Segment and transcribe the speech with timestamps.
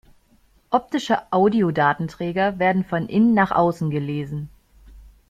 [0.71, 4.49] Optische Audiodatenträger werden von innen nach außen gelesen.